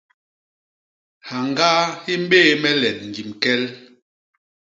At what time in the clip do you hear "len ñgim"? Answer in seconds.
2.81-3.29